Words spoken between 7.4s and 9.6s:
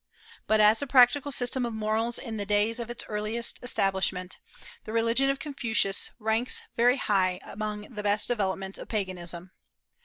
among the best developments of Paganism.